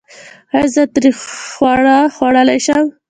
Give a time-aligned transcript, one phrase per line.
[0.53, 1.17] ایا زه تریخ
[1.53, 2.85] خواړه خوړلی شم؟